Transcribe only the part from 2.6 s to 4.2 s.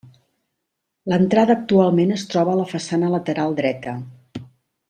la façana lateral dreta.